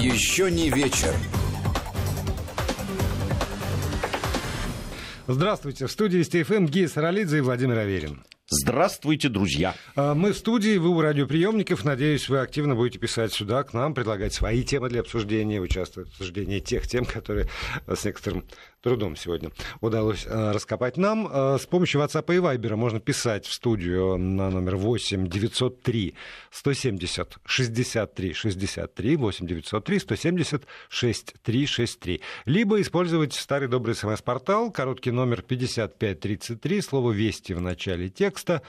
[0.00, 1.14] Еще не вечер.
[5.26, 5.86] Здравствуйте.
[5.86, 8.24] В студии СТФМ Гея Саралидзе и Владимир Аверин.
[8.52, 9.74] Здравствуйте, друзья.
[9.94, 11.84] А, мы в студии, вы у радиоприемников.
[11.84, 16.12] Надеюсь, вы активно будете писать сюда, к нам, предлагать свои темы для обсуждения, участвовать в
[16.12, 17.48] обсуждении тех тем, которые
[17.86, 18.44] с некоторым
[18.82, 19.50] трудом сегодня
[19.80, 21.28] удалось а, раскопать нам.
[21.30, 26.14] А, с помощью WhatsApp и Viber можно писать в студию на номер 8 903
[26.50, 32.20] 170 63 63 8 903 170 63 63.
[32.46, 38.62] Либо использовать старый добрый смс-портал, короткий номер 5533, слово «Вести» в начале текста.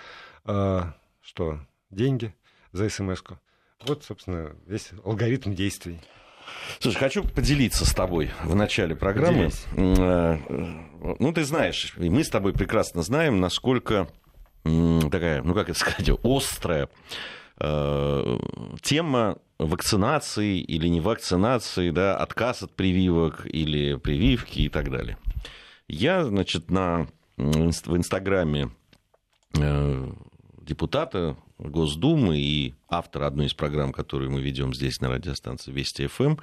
[0.44, 1.60] Что?
[1.90, 2.34] Деньги
[2.72, 3.40] за смс-ку.
[3.86, 6.00] Вот, собственно, весь алгоритм действий.
[6.80, 9.50] Слушай, хочу поделиться с тобой в начале программы.
[9.76, 10.38] Э,
[11.20, 14.08] ну, ты знаешь, и мы с тобой прекрасно знаем, насколько
[14.64, 16.90] такая, ну, как это сказать, острая
[17.60, 18.40] э,
[18.82, 25.18] тема вакцинации или не вакцинации, да, отказ от прививок или прививки и так далее.
[25.88, 28.72] Я, значит, на, в Инстаграме
[29.58, 30.12] э,
[30.62, 36.38] депутата Госдумы и автора одной из программ, которую мы ведем здесь на радиостанции Вести ФМ,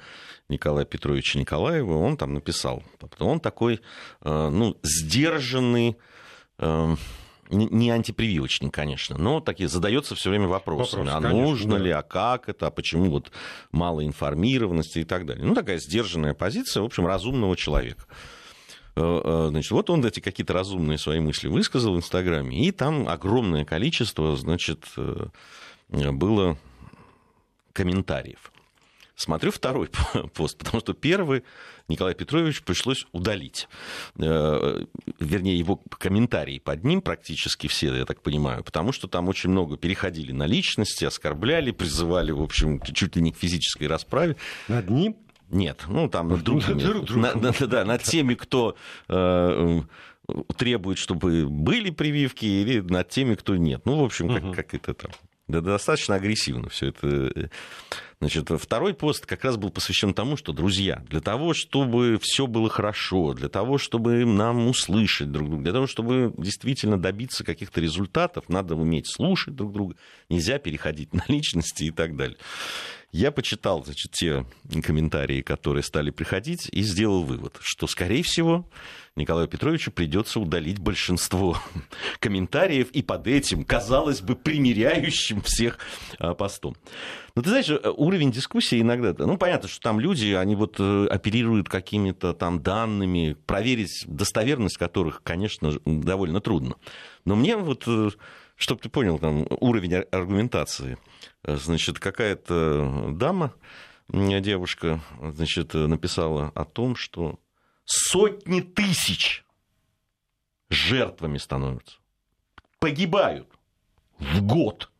[0.47, 2.83] Николая Петровича Николаева, он там написал.
[3.19, 3.81] Он такой,
[4.21, 5.97] э, ну, сдержанный,
[6.57, 6.95] э,
[7.49, 11.01] не антипрививочник, конечно, но такие задается все время вопросами.
[11.01, 11.83] Вопрос, а конечно, нужно да.
[11.83, 13.31] ли, а как это, а почему вот
[13.71, 15.45] мало информированности и так далее.
[15.45, 18.05] Ну, такая сдержанная позиция, в общем, разумного человека.
[18.99, 23.07] Э, э, значит, вот он эти какие-то разумные свои мысли высказал в Инстаграме, и там
[23.07, 25.27] огромное количество, значит, э,
[25.87, 26.57] было
[27.71, 28.51] комментариев.
[29.15, 29.89] Смотрю второй
[30.33, 31.43] пост, потому что первый
[31.87, 33.67] Николай Петрович пришлось удалить.
[34.15, 39.75] Вернее, его комментарии под ним практически все, я так понимаю, потому что там очень много
[39.75, 44.35] переходили на личности, оскорбляли, призывали, в общем, чуть ли не к физической расправе.
[44.67, 45.17] Над ним?
[45.49, 46.79] Нет, ну там над другими.
[46.79, 48.75] Друг на, на, да, над теми, кто
[49.07, 49.81] э,
[50.57, 53.81] требует, чтобы были прививки, или над теми, кто нет.
[53.85, 55.11] Ну, в общем, как, как это там.
[55.47, 57.49] Да, достаточно агрессивно все это.
[58.21, 62.69] Значит, второй пост как раз был посвящен тому, что, друзья, для того, чтобы все было
[62.69, 68.49] хорошо, для того, чтобы нам услышать друг друга, для того, чтобы действительно добиться каких-то результатов,
[68.49, 69.95] надо уметь слушать друг друга,
[70.29, 72.37] нельзя переходить на личности и так далее.
[73.11, 74.45] Я почитал значит, те
[74.83, 78.69] комментарии, которые стали приходить, и сделал вывод, что, скорее всего,
[79.15, 81.57] Николаю Петровичу придется удалить большинство
[82.19, 85.79] комментариев и под этим, казалось бы, примиряющим всех
[86.19, 86.75] а, постом.
[87.35, 91.07] Но ты знаешь, э, уровень дискуссии иногда, ну, понятно, что там люди, они вот э,
[91.07, 96.75] оперируют какими-то там данными, проверить достоверность которых, конечно, довольно трудно.
[97.25, 98.09] Но мне вот, э,
[98.59, 100.97] чтобы ты понял, там, уровень аргументации–
[101.43, 103.53] Значит, какая-то дама,
[104.09, 107.39] девушка, значит, написала о том, что
[107.85, 109.45] сотни тысяч
[110.69, 111.97] жертвами становятся,
[112.79, 113.47] погибают
[114.17, 114.91] в год.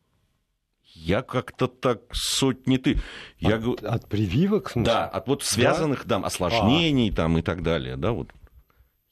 [0.84, 3.00] Я как-то так сотни ты.
[3.38, 3.58] Я...
[3.58, 4.72] От, от прививок?
[4.75, 6.16] Да, от вот связанных да?
[6.16, 7.16] там осложнений а.
[7.16, 7.96] там и так далее.
[7.96, 8.34] Да, вот.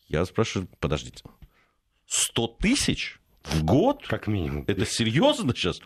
[0.08, 1.24] Я спрашиваю, подождите,
[2.06, 3.20] сто тысяч
[3.52, 4.06] в год?
[4.08, 4.64] Как минимум.
[4.68, 5.80] Это серьезно сейчас?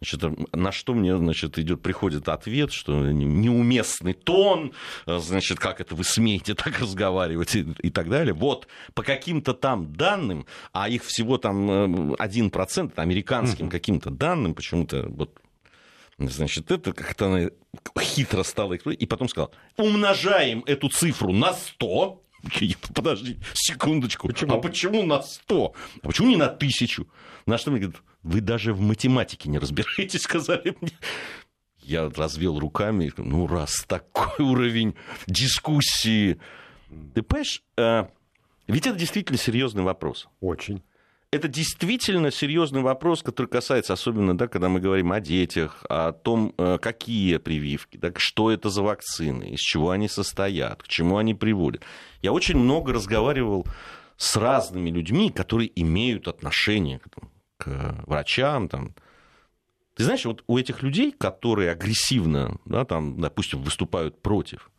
[0.00, 4.72] Значит, на что мне, значит, идет, приходит ответ, что неуместный тон,
[5.06, 8.34] значит, как это вы смеете так разговаривать и, и так далее.
[8.34, 15.06] Вот по каким-то там данным, а их всего там 1%, э, американским каким-то данным, почему-то
[15.08, 15.40] вот
[16.18, 17.50] Значит, это как-то она
[18.00, 22.22] хитро стала, и потом сказал, умножаем эту цифру на 100,
[22.94, 24.54] подожди, секундочку, почему?
[24.54, 25.74] а почему на 100?
[26.02, 27.08] А почему не на тысячу?
[27.46, 30.92] На что мне говорят, вы даже в математике не разбираетесь, сказали мне.
[31.78, 34.96] Я развел руками, ну, раз такой уровень
[35.28, 36.38] дискуссии.
[37.14, 38.06] Ты понимаешь, э,
[38.66, 40.28] ведь это действительно серьезный вопрос.
[40.40, 40.82] Очень.
[41.36, 46.54] Это действительно серьезный вопрос, который касается, особенно, да, когда мы говорим о детях, о том,
[46.56, 51.34] э, какие прививки, да, что это за вакцины, из чего они состоят, к чему они
[51.34, 51.82] приводят.
[52.22, 53.66] Я очень много разговаривал
[54.16, 57.08] с разными людьми, которые имеют отношение к
[57.56, 58.68] к врачам.
[58.68, 58.94] Там.
[59.94, 64.70] Ты знаешь, вот у этих людей, которые агрессивно, да, там, допустим, выступают против,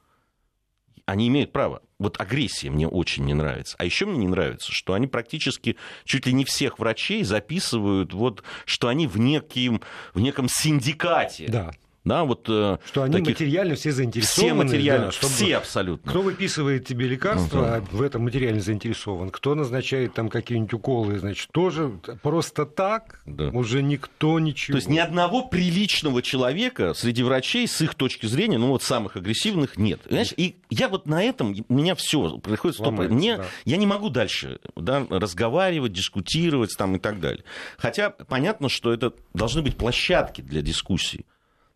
[1.08, 1.82] они имеют право.
[2.00, 3.76] Вот агрессия мне очень не нравится.
[3.80, 8.44] А еще мне не нравится, что они практически чуть ли не всех врачей записывают, вот,
[8.66, 9.82] что они в, неким,
[10.14, 11.48] в неком синдикате.
[11.48, 11.72] Да
[12.08, 13.28] Да, вот, э, что они таких...
[13.28, 14.48] материально все заинтересованы.
[14.48, 15.34] Все материально, да, чтобы...
[15.34, 16.10] все абсолютно.
[16.10, 17.88] Кто выписывает тебе лекарства, uh-huh.
[17.92, 19.30] в этом материально заинтересован.
[19.30, 23.50] Кто назначает там какие-нибудь уколы, значит, тоже просто так да.
[23.50, 24.74] уже никто ничего.
[24.74, 29.18] То есть ни одного приличного человека среди врачей с их точки зрения, ну вот самых
[29.18, 30.02] агрессивных, нет.
[30.02, 30.34] Понимаешь?
[30.38, 32.98] И я вот на этом, у меня все приходит стоп.
[32.98, 33.46] Мне, да.
[33.66, 37.44] Я не могу дальше да, разговаривать, дискутировать там и так далее.
[37.78, 41.26] Хотя понятно, что это должны быть площадки для дискуссий.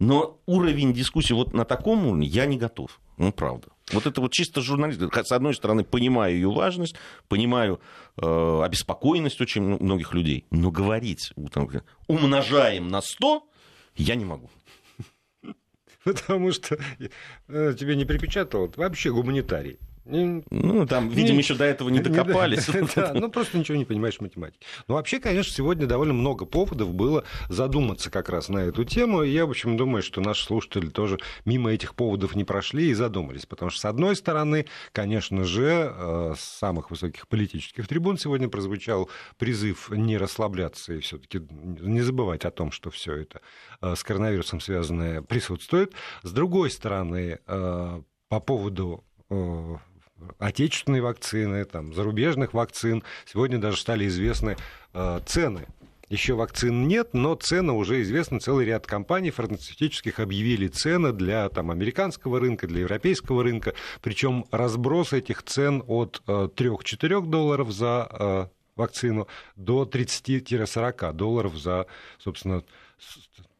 [0.02, 3.00] Но уровень дискуссии вот на таком уровне я не готов.
[3.18, 3.68] Ну, правда.
[3.92, 5.00] Вот это вот чисто журналист.
[5.00, 6.96] С одной стороны, понимаю ее важность,
[7.28, 7.80] понимаю
[8.18, 11.70] э, обеспокоенность очень многих людей, но говорить, там,
[12.08, 13.48] умножаем на 100,
[13.96, 14.50] я не могу.
[16.04, 16.80] Потому что
[17.48, 19.78] э, тебе не припечатало, вообще гуманитарий.
[20.04, 22.70] Ну, там, видимо, еще до этого не докопались.
[22.96, 24.66] Да, ну просто ничего не понимаешь в математике.
[24.88, 29.24] Ну, вообще, конечно, сегодня довольно много поводов было задуматься как раз на эту тему.
[29.24, 32.94] И я, в общем, думаю, что наши слушатели тоже мимо этих поводов не прошли и
[32.94, 33.46] задумались.
[33.46, 39.10] Потому что, с одной стороны, конечно же, э, с самых высоких политических трибун сегодня прозвучал
[39.38, 43.42] призыв не расслабляться и все-таки не забывать о том, что все это
[43.82, 45.94] э, с коронавирусом связанное присутствует.
[46.24, 49.04] С другой стороны, э, по поводу
[50.40, 53.04] отечественной вакцины, там, зарубежных вакцин.
[53.26, 54.58] Сегодня даже стали известны
[54.94, 55.68] э, цены
[56.12, 58.40] еще вакцин нет, но цены уже известны.
[58.40, 63.74] Целый ряд компаний фармацевтических объявили цены для там, американского рынка, для европейского рынка.
[64.02, 71.88] Причем разброс этих цен от 3-4 э, долларов за э, вакцину до 30-40 долларов за,
[72.20, 72.64] собственно,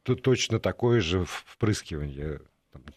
[0.02, 2.40] точно такое же впрыскивание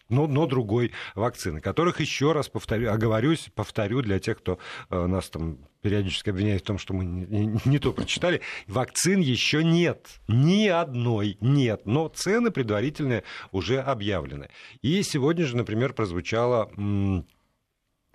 [0.08, 4.58] но, но другой вакцины, которых еще раз повторю, оговорюсь, повторю для тех, кто
[4.90, 9.20] э, нас там периодически обвиняет в том, что мы не, не, не то прочитали, вакцин
[9.20, 14.50] еще нет, ни одной нет, но цены предварительные уже объявлены.
[14.82, 16.70] И сегодня же, например, прозвучало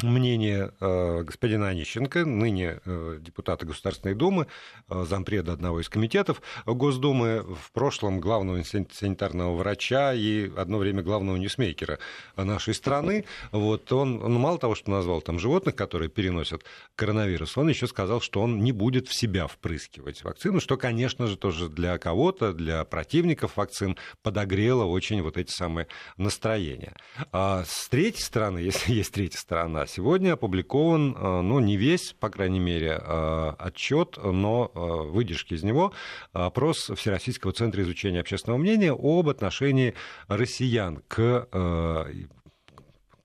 [0.03, 4.47] мнение э, господина Онищенко, ныне э, депутата Государственной Думы,
[4.89, 11.37] э, зампреда одного из комитетов Госдумы, в прошлом главного санитарного врача и одно время главного
[11.37, 11.99] ньюсмейкера
[12.35, 13.25] нашей страны.
[13.51, 16.63] Вот он, он мало того, что назвал там животных, которые переносят
[16.95, 21.37] коронавирус, он еще сказал, что он не будет в себя впрыскивать вакцину, что, конечно же,
[21.37, 25.87] тоже для кого-то, для противников вакцин подогрело очень вот эти самые
[26.17, 26.95] настроения.
[27.31, 32.29] А с третьей стороны, если есть третья сторона, Сегодня опубликован, э, ну, не весь, по
[32.29, 35.91] крайней мере, э, отчет, но э, выдержки из него,
[36.31, 39.93] опрос Всероссийского центра изучения общественного мнения об отношении
[40.29, 41.45] россиян к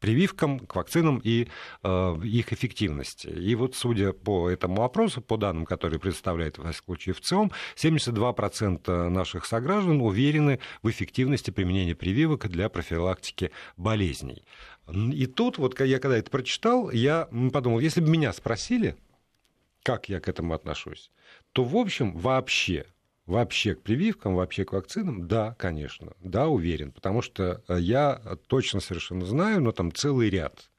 [0.07, 1.49] прививкам, к вакцинам и
[1.83, 3.27] э, их эффективности.
[3.27, 9.09] И вот, судя по этому опросу, по данным, которые представляет, в случае, в ЦИОМ, 72%
[9.09, 14.45] наших сограждан уверены в эффективности применения прививок для профилактики болезней.
[14.89, 18.95] И тут, вот я когда это прочитал, я подумал, если бы меня спросили,
[19.83, 21.11] как я к этому отношусь,
[21.51, 22.87] то, в общем, вообще,
[23.27, 28.81] вообще к прививкам, вообще к вакцинам, да, конечно, да, уверен, потому что э, я точно
[28.81, 30.71] совершенно знаю, но там целый ряд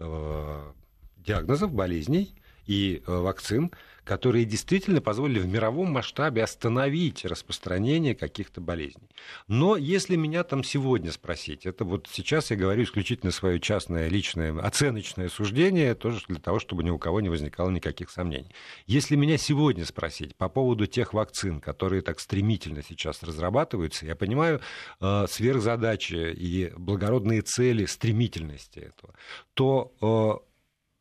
[0.00, 0.72] э,
[1.16, 2.34] диагнозов, болезней
[2.66, 3.72] и э, вакцин,
[4.04, 9.08] которые действительно позволили в мировом масштабе остановить распространение каких-то болезней.
[9.46, 14.58] Но если меня там сегодня спросить, это вот сейчас я говорю исключительно свое частное, личное,
[14.58, 18.52] оценочное суждение, тоже для того, чтобы ни у кого не возникало никаких сомнений.
[18.86, 24.60] Если меня сегодня спросить по поводу тех вакцин, которые так стремительно сейчас разрабатываются, я понимаю
[25.00, 29.14] э, сверхзадачи и благородные цели стремительности этого,
[29.54, 30.52] то э,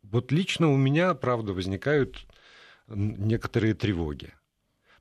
[0.03, 2.25] вот лично у меня, правда, возникают
[2.87, 4.33] некоторые тревоги.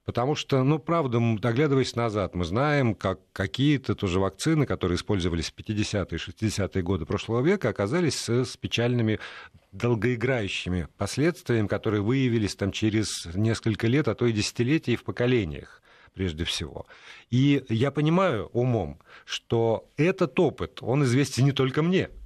[0.05, 5.55] Потому что, ну, правда, оглядываясь назад, мы знаем, как какие-то тоже вакцины, которые использовались в
[5.57, 9.21] 50-е и 60-е годы прошлого века, оказались с, печальными
[9.73, 15.83] долгоиграющими последствиями, которые выявились там через несколько лет, а то и десятилетия и в поколениях
[16.13, 16.87] прежде всего.
[17.31, 22.09] И я понимаю умом, что этот опыт, он известен не только мне–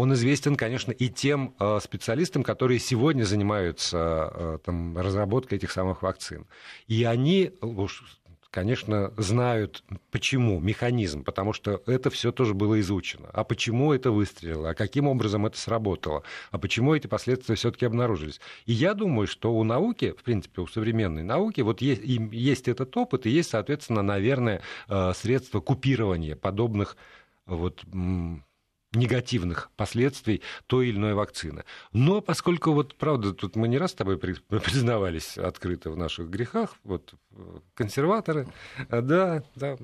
[0.00, 6.02] он известен, конечно, и тем э, специалистам, которые сегодня занимаются э, там, разработкой этих самых
[6.02, 6.46] вакцин.
[6.86, 7.52] И они
[8.50, 13.28] конечно, знают, почему, механизм, потому что это все тоже было изучено.
[13.32, 18.40] А почему это выстрелило, а каким образом это сработало, а почему эти последствия все-таки обнаружились.
[18.66, 22.96] И я думаю, что у науки, в принципе, у современной науки, вот есть, есть этот
[22.96, 26.96] опыт, и есть, соответственно, наверное, э, средства купирования подобных
[27.46, 27.84] вот
[28.92, 31.64] негативных последствий той или иной вакцины.
[31.92, 36.74] Но поскольку, вот правда, тут мы не раз с тобой признавались открыто в наших грехах,
[36.84, 37.14] вот
[37.74, 38.48] консерваторы,
[38.88, 39.76] да, да,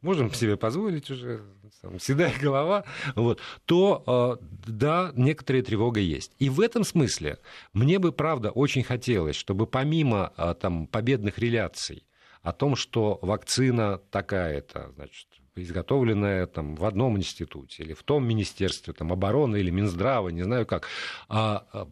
[0.00, 1.42] можем себе позволить уже,
[1.82, 6.32] там, седая голова, вот, то да, некоторая тревога есть.
[6.38, 7.38] И в этом смысле
[7.72, 12.04] мне бы, правда, очень хотелось, чтобы помимо там, победных реляций
[12.42, 15.28] о том, что вакцина такая-то, значит,
[15.62, 20.66] изготовленная там, в одном институте или в том министерстве там, обороны или Минздрава, не знаю
[20.66, 20.88] как,
[21.28, 21.88] а, а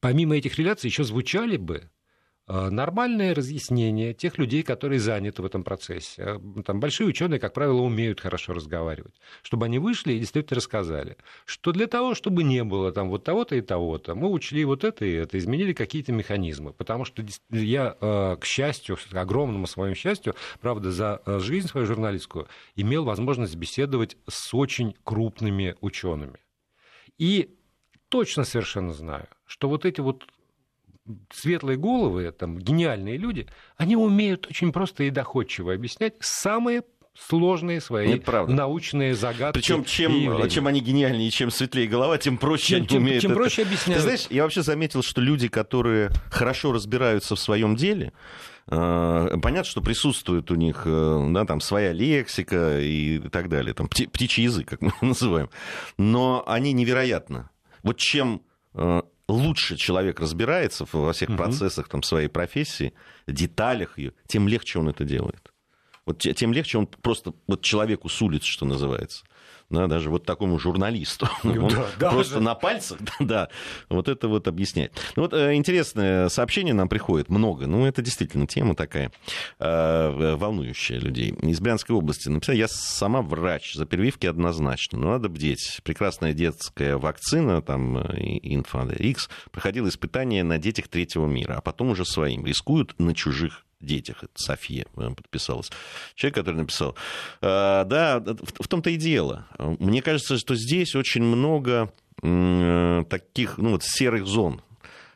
[0.00, 1.90] помимо этих реляций еще звучали бы
[2.48, 6.22] нормальное разъяснение тех людей, которые заняты в этом процессе.
[6.22, 11.16] А, там большие ученые, как правило, умеют хорошо разговаривать, чтобы они вышли и действительно рассказали,
[11.44, 15.04] что для того, чтобы не было там вот того-то и того-то, мы учли вот это
[15.04, 20.34] и это, изменили какие-то механизмы, потому что я, а, к счастью, к огромному своему счастью,
[20.60, 26.38] правда, за жизнь свою журналистскую имел возможность беседовать с очень крупными учеными.
[27.18, 27.56] И
[28.08, 30.26] точно совершенно знаю, что вот эти вот
[31.32, 33.46] светлые головы, там, гениальные люди,
[33.76, 36.82] они умеют очень просто и доходчиво объяснять самые
[37.26, 39.58] сложные свои научные загадки.
[39.58, 43.32] Причем чем, чем они гениальнее, чем светлее голова, тем проще чем, они чем, умеют чем
[43.32, 43.40] это.
[43.40, 44.02] проще объясняют.
[44.02, 48.12] Ты знаешь, я вообще заметил, что люди, которые хорошо разбираются в своем деле,
[48.68, 53.88] э, Понятно, что присутствует у них э, да, там, своя лексика и так далее, там,
[53.88, 55.50] птичий язык, как мы называем,
[55.96, 57.50] но они невероятно.
[57.82, 58.42] Вот чем
[58.74, 62.94] э, лучше человек разбирается во всех процессах там, своей профессии,
[63.26, 65.52] деталях ее, тем легче он это делает.
[66.06, 69.24] Вот тем легче он просто вот человеку с улицы, что называется
[69.70, 71.28] да, даже вот такому журналисту.
[71.48, 72.44] Ну, Он да, просто даже.
[72.44, 73.48] на пальцах, да,
[73.88, 74.92] вот это вот объясняет.
[75.16, 77.66] Ну, вот э, интересное сообщение нам приходит, много.
[77.66, 79.12] Ну, это действительно тема такая,
[79.58, 81.30] э, волнующая людей.
[81.42, 85.80] Из Брянской области написал, я сама врач, за прививки однозначно, но надо бдеть.
[85.84, 92.04] Прекрасная детская вакцина, там, э, Инфа-X, проходила испытания на детях третьего мира, а потом уже
[92.04, 92.44] своим.
[92.44, 94.24] Рискуют на чужих детях.
[94.24, 95.70] Это София подписалась.
[96.14, 96.94] Человек, который написал.
[97.40, 99.46] А, да, в том-то и дело.
[99.58, 104.60] Мне кажется, что здесь очень много таких ну, вот, серых зон.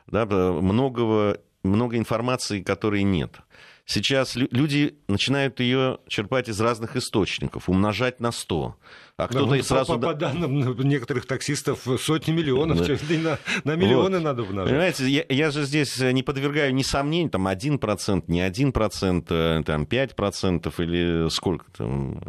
[0.07, 3.41] Да, многого, много информации, которой нет.
[3.85, 8.77] Сейчас люди начинают ее черпать из разных источников, умножать на 100.
[9.17, 9.95] А кто-то да, и сразу...
[9.95, 12.97] По, по данным некоторых таксистов, сотни миллионов, да.
[13.19, 14.25] на, на миллионы вот.
[14.25, 14.71] надо умножать.
[14.71, 19.83] Понимаете, я, я же здесь не подвергаю ни сомнений, там 1%, не 1%, э, там
[19.83, 22.23] 5% или сколько там.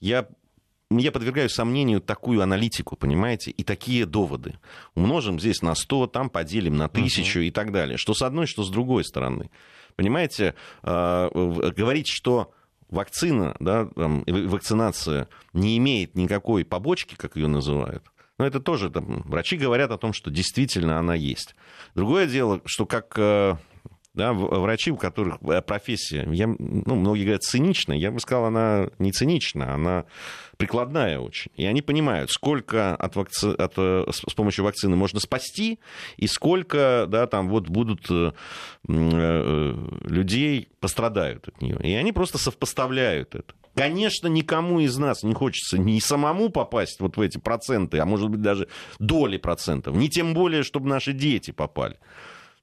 [0.00, 0.26] Я
[0.90, 4.58] я подвергаю сомнению такую аналитику, понимаете, и такие доводы.
[4.94, 7.44] Умножим здесь на 100, там поделим на 1000 uh-huh.
[7.44, 7.98] и так далее.
[7.98, 9.50] Что с одной, что с другой стороны.
[9.98, 11.28] Понимаете, а,
[11.76, 12.52] говорить, что
[12.88, 18.04] вакцина, да, там, вакцинация не имеет никакой побочки, как ее называют,
[18.38, 21.56] но это тоже там, врачи говорят о том, что действительно она есть.
[21.96, 23.56] Другое дело, что как э,
[24.18, 28.88] да, врачи, у которых э, профессия, я, ну, многие говорят, циничная, я бы сказал, она
[28.98, 30.06] не циничная, она
[30.56, 31.52] прикладная очень.
[31.54, 33.46] И они понимают, сколько от вакци...
[33.46, 33.74] от...
[33.76, 35.78] Э, с помощью вакцины можно спасти,
[36.16, 38.32] и сколько да, там вот будут э,
[38.88, 41.78] людей пострадают от нее.
[41.82, 43.54] И они просто совпоставляют это.
[43.76, 48.28] Конечно, никому из нас не хочется ни самому попасть вот в эти проценты, а может
[48.28, 48.66] быть даже
[48.98, 51.96] доли процентов, ни тем более, чтобы наши дети попали.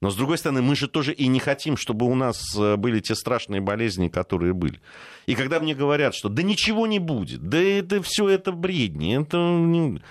[0.01, 2.99] Но, с другой стороны, мы же тоже и не хотим, чтобы у нас э, были
[2.99, 4.81] те страшные болезни, которые были.
[5.25, 9.37] И когда мне говорят, что да ничего не будет, да это все это бредни, это,
[9.37, 10.01] не...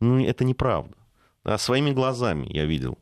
[0.00, 0.96] ну, это неправда.
[1.44, 2.98] А своими глазами я видел,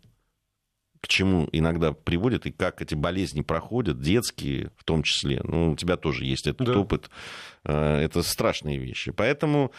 [1.00, 5.40] к чему иногда приводят и как эти болезни проходят, детские в том числе.
[5.44, 6.78] Ну, у тебя тоже есть этот да.
[6.78, 7.10] опыт.
[7.64, 9.12] Э, это страшные вещи.
[9.12, 9.72] Поэтому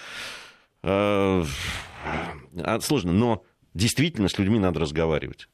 [0.83, 1.43] э,
[2.63, 3.11] а, сложно.
[3.11, 5.47] Но действительно с людьми надо разговаривать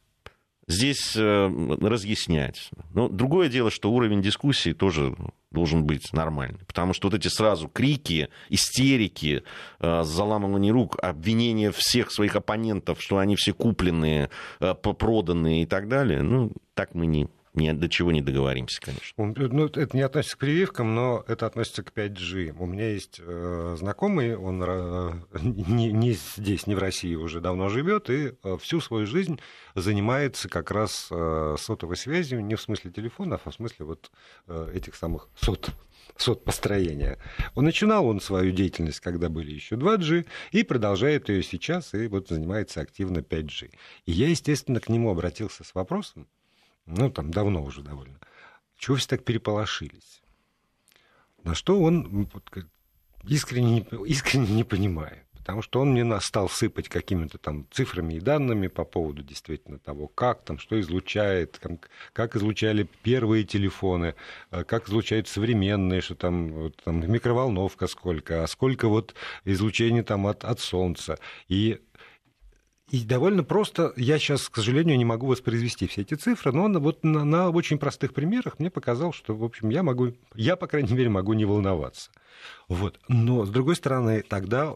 [0.67, 2.69] здесь э, разъяснять.
[2.93, 5.15] Но другое дело, что уровень дискуссии тоже
[5.51, 6.59] должен быть нормальный.
[6.65, 9.43] Потому что вот эти сразу крики, истерики,
[9.79, 14.29] э, заламывание рук, обвинения всех своих оппонентов, что они все купленные,
[14.59, 19.13] э, проданные и так далее, ну, так мы не, ни до чего не договоримся, конечно.
[19.17, 22.55] Ну, это не относится к прививкам, но это относится к 5G.
[22.57, 27.69] У меня есть э, знакомый, он э, не, не здесь, не в России уже давно
[27.69, 29.39] живет, и э, всю свою жизнь
[29.73, 34.11] занимается как раз э, сотовой связью, не в смысле телефонов, а в смысле вот
[34.47, 35.71] э, этих самых сот
[36.17, 37.17] сот построения.
[37.55, 42.29] Он начинал он свою деятельность, когда были еще 2G, и продолжает ее сейчас, и вот
[42.29, 43.71] занимается активно 5G.
[44.05, 46.27] И я, естественно, к нему обратился с вопросом,
[46.85, 48.19] ну, там давно уже довольно,
[48.77, 50.21] чего все так переполошились?
[51.43, 52.29] На что он
[53.27, 55.25] искренне, искренне не понимает.
[55.37, 60.07] потому что он мне стал сыпать какими-то там цифрами и данными по поводу действительно того,
[60.07, 64.15] как там, что излучает, как, как излучали первые телефоны,
[64.49, 69.13] э, как излучают современные, что там, вот, там микроволновка сколько, а сколько вот
[69.43, 71.19] излучения там от, от солнца.
[71.47, 71.79] И
[72.89, 77.03] и довольно просто, я сейчас, к сожалению, не могу воспроизвести все эти цифры, но вот
[77.03, 80.93] на, на очень простых примерах мне показал, что, в общем, я могу, я, по крайней
[80.93, 82.11] мере, могу не волноваться.
[82.67, 82.99] Вот.
[83.07, 84.75] Но, с другой стороны, тогда,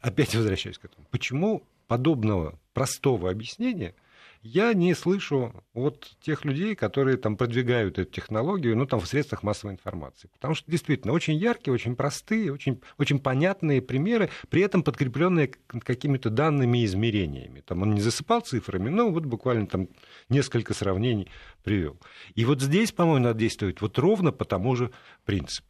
[0.00, 3.94] опять возвращаюсь к этому, почему подобного простого объяснения–
[4.42, 9.42] я не слышу от тех людей, которые там продвигают эту технологию, ну, там, в средствах
[9.42, 10.28] массовой информации.
[10.32, 16.30] Потому что, действительно, очень яркие, очень простые, очень, очень понятные примеры, при этом подкрепленные какими-то
[16.30, 17.60] данными и измерениями.
[17.60, 19.88] Там он не засыпал цифрами, но вот буквально там
[20.28, 21.28] несколько сравнений
[21.62, 21.98] привел.
[22.34, 24.90] И вот здесь, по-моему, надо действовать вот ровно по тому же
[25.24, 25.69] принципу.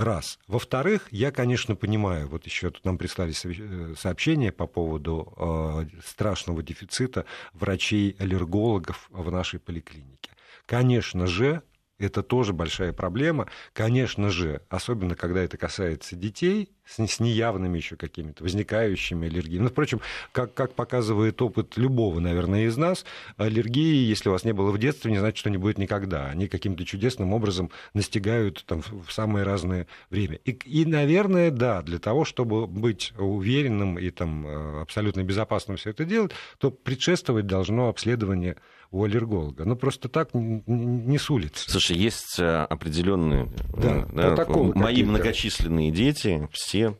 [0.00, 0.38] Раз.
[0.46, 6.62] Во-вторых, я, конечно, понимаю, вот еще тут нам прислали э, сообщение по поводу э, страшного
[6.62, 10.30] дефицита врачей-аллергологов в нашей поликлинике.
[10.64, 11.60] Конечно же,
[12.00, 13.46] это тоже большая проблема.
[13.72, 19.64] Конечно же, особенно когда это касается детей, с, с неявными еще какими-то возникающими аллергиями.
[19.64, 20.00] Ну, впрочем,
[20.32, 23.04] как, как показывает опыт любого, наверное, из нас,
[23.36, 26.26] аллергии, если у вас не было в детстве, не значит, что не будет никогда.
[26.26, 30.36] Они каким-то чудесным образом настигают там, в самое разное время.
[30.44, 35.90] И, и, наверное, да, для того, чтобы быть уверенным и там, э, абсолютно безопасным все
[35.90, 38.56] это делать, то предшествовать должно обследование
[38.90, 39.64] у аллерголога.
[39.64, 41.70] Ну, просто так не с улицы.
[41.70, 43.48] Слушай, есть э, определенные...
[43.72, 46.96] Да, да, мои многочисленные дети все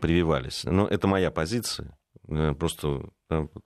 [0.00, 0.64] прививались.
[0.64, 1.96] Но это моя позиция.
[2.28, 3.64] Э, просто да, вот,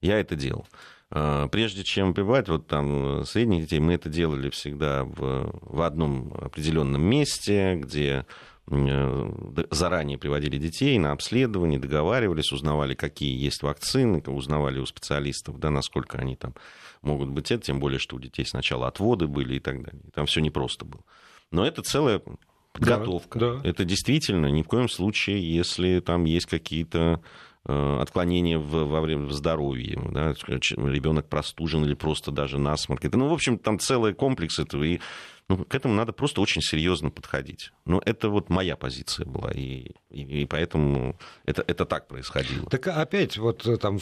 [0.00, 0.66] я это делал.
[1.10, 6.34] А, прежде чем прививать вот там средних детей, мы это делали всегда в, в одном
[6.34, 14.80] определенном месте, где Э, заранее приводили детей на обследование, договаривались, узнавали, какие есть вакцины, узнавали
[14.80, 16.54] у специалистов, да, насколько они там
[17.02, 20.02] могут быть это, тем более, что у детей сначала отводы были и так далее.
[20.14, 21.02] Там все непросто было.
[21.52, 22.20] Но это целая
[22.72, 23.38] подготовка.
[23.38, 23.68] Да, да.
[23.68, 27.22] Это действительно ни в коем случае, если там есть какие-то
[27.66, 33.04] э, отклонения в, во время здоровья, да, ребенок простужен или просто даже насморк.
[33.04, 34.82] Это, ну, в общем, там целый комплекс этого.
[34.82, 35.00] И
[35.48, 37.72] ну, к этому надо просто очень серьезно подходить.
[37.84, 42.68] Но это вот моя позиция была, и, и, и поэтому это, это так происходило.
[42.70, 43.98] Так опять, вот э, там,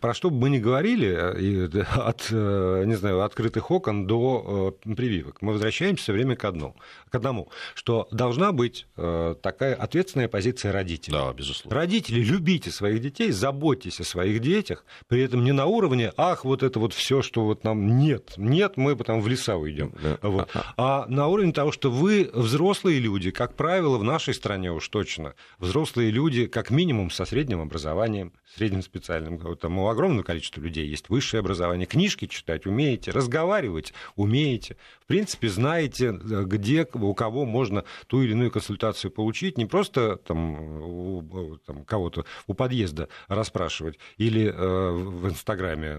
[0.00, 4.74] про что бы мы ни говорили, э, и, от, э, не знаю, открытых окон до
[4.84, 6.76] э, прививок, мы возвращаемся все время к одному,
[7.10, 11.12] к одному, что должна быть э, такая ответственная позиция родителей.
[11.16, 11.80] Да, безусловно.
[11.80, 16.62] Родители, любите своих детей, заботьтесь о своих детях, при этом не на уровне, ах, вот
[16.62, 19.94] это вот все, что вот нам нет, нет, мы потом в леса уйдем.
[20.02, 20.18] Да.
[20.22, 20.50] Вот.
[20.76, 25.34] А на уровне того, что вы взрослые люди, как правило, в нашей стране уж точно,
[25.58, 29.56] взрослые люди, как минимум, со средним образованием, средним специальным.
[29.56, 34.76] Там у огромного количества людей есть высшее образование, книжки читать умеете, разговаривать умеете.
[35.02, 40.82] В принципе, знаете, где, у кого можно ту или иную консультацию получить, не просто там,
[40.82, 45.98] у, там, кого-то у подъезда расспрашивать или э, в Инстаграме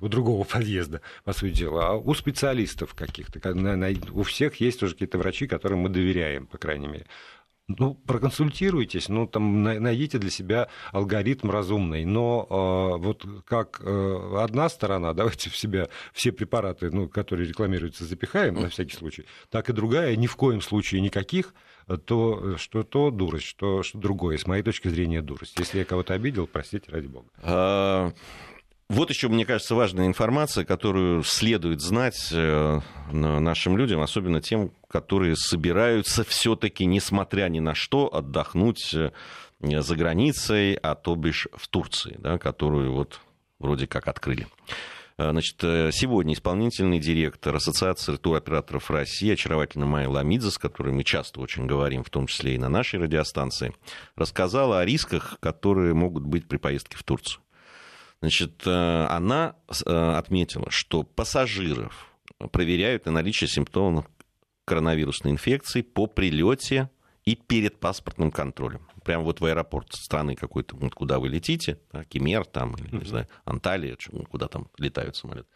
[0.00, 3.40] у другого подъезда, по сути дела, а у специалистов каких-то,
[4.12, 7.06] у всех есть уже какие-то врачи, которым мы доверяем, по крайней мере.
[7.66, 12.04] Ну, проконсультируйтесь, ну, там, найдите для себя алгоритм разумный.
[12.04, 18.04] Но э, вот как э, одна сторона, давайте в себя все препараты, ну, которые рекламируются,
[18.04, 21.54] запихаем на всякий случай, так и другая, ни в коем случае никаких,
[22.04, 25.58] то что то дурость, что, что другое, с моей точки зрения, дурость.
[25.58, 27.28] Если я кого-то обидел, простите, ради бога.
[28.90, 35.36] Вот еще, мне кажется, важная информация, которую следует знать э, нашим людям, особенно тем, которые
[35.36, 39.10] собираются все-таки, несмотря ни на что, отдохнуть э,
[39.60, 43.20] за границей, а то бишь в Турции, да, которую вот
[43.58, 44.48] вроде как открыли.
[45.16, 45.60] Э, значит,
[45.94, 52.04] сегодня исполнительный директор Ассоциации туроператоров России, очаровательная Майя Ламидзе, с которой мы часто очень говорим,
[52.04, 53.74] в том числе и на нашей радиостанции,
[54.14, 57.43] рассказала о рисках, которые могут быть при поездке в Турцию.
[58.24, 62.10] Значит, э, она э, отметила, что пассажиров
[62.52, 64.06] проверяют на наличие симптомов
[64.64, 66.88] коронавирусной инфекции по прилете
[67.26, 68.88] и перед паспортным контролем.
[69.04, 73.28] Прямо вот в аэропорт страны какой-то, куда вы летите, да, Кемер там, или, не знаю,
[73.44, 73.94] Анталия,
[74.30, 75.48] куда там летают самолеты.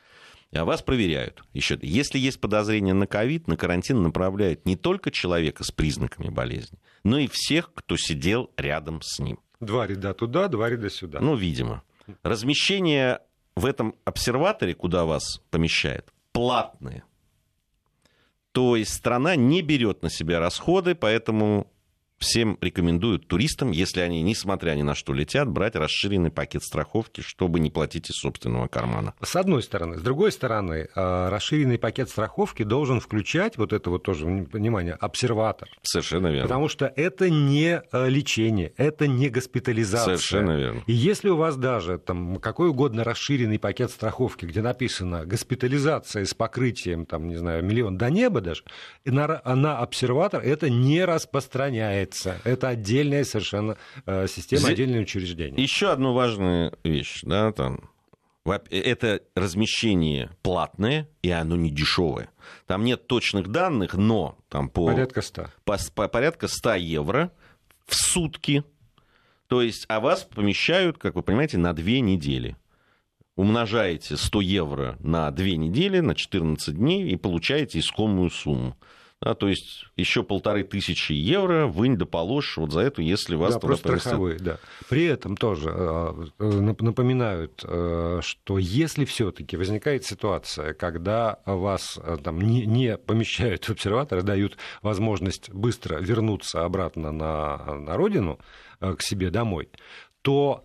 [0.52, 1.42] А вас проверяют.
[1.54, 6.78] Еще, если есть подозрение на ковид, на карантин направляют не только человека с признаками болезни,
[7.02, 9.38] но и всех, кто сидел рядом с ним.
[9.58, 11.20] Два ряда туда, два ряда сюда.
[11.20, 11.82] Ну, видимо.
[12.22, 13.20] Размещение
[13.56, 17.04] в этом обсерваторе, куда вас помещают, платное.
[18.52, 21.70] То есть страна не берет на себя расходы, поэтому
[22.18, 27.60] всем рекомендуют туристам, если они, несмотря ни на что летят, брать расширенный пакет страховки, чтобы
[27.60, 29.14] не платить из собственного кармана.
[29.22, 29.98] С одной стороны.
[29.98, 35.68] С другой стороны, а, расширенный пакет страховки должен включать, вот это вот тоже, внимание, обсерватор.
[35.82, 36.42] Совершенно верно.
[36.42, 40.16] Потому что это не а, лечение, это не госпитализация.
[40.16, 40.82] Совершенно верно.
[40.86, 46.34] И если у вас даже там какой угодно расширенный пакет страховки, где написано госпитализация с
[46.34, 48.64] покрытием, там, не знаю, миллион до неба даже,
[49.04, 52.40] на, на обсерватор это не распространяется является.
[52.44, 55.62] Это отдельная совершенно э, система, Здесь отдельное учреждение.
[55.62, 57.90] Еще одну важную вещь, да, там,
[58.44, 62.30] это размещение платное, и оно не дешевое.
[62.66, 64.86] Там нет точных данных, но там по...
[64.86, 65.46] Порядка 100.
[65.64, 67.32] По, по порядка 100 евро
[67.86, 68.64] в сутки.
[69.48, 72.56] То есть, а вас помещают, как вы понимаете, на две недели.
[73.36, 78.76] Умножаете 100 евро на две недели, на 14 дней, и получаете искомую сумму.
[79.20, 83.54] Да, то есть еще полторы тысячи евро вынь да положь вот за эту, если вас
[83.54, 84.58] да, туда страховые, да.
[84.88, 92.40] При этом тоже э, напоминают, э, что если все-таки возникает ситуация, когда вас э, там,
[92.40, 98.38] не, не помещают в обсерватор, дают возможность быстро вернуться обратно на, на родину,
[98.78, 99.68] к себе домой,
[100.22, 100.64] то